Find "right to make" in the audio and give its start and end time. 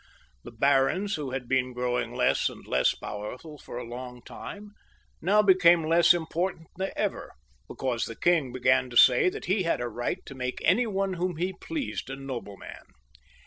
9.87-10.57